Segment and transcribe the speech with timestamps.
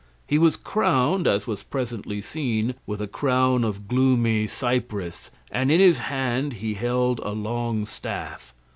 [0.25, 5.79] He was crowned (as was presently seen) with a crown of gloomy cypress, and in
[5.79, 8.51] his hand he held a long staff.